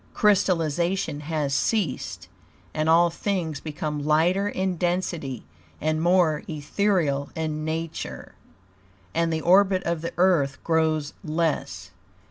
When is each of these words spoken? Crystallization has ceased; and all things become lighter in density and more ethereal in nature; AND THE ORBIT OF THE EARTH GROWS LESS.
Crystallization 0.15 1.19
has 1.19 1.53
ceased; 1.53 2.27
and 2.73 2.89
all 2.89 3.11
things 3.11 3.59
become 3.59 4.03
lighter 4.03 4.49
in 4.49 4.75
density 4.77 5.45
and 5.79 6.01
more 6.01 6.41
ethereal 6.49 7.29
in 7.35 7.63
nature; 7.63 8.33
AND 9.13 9.31
THE 9.31 9.41
ORBIT 9.41 9.83
OF 9.83 10.01
THE 10.01 10.13
EARTH 10.17 10.57
GROWS 10.63 11.13
LESS. 11.23 11.91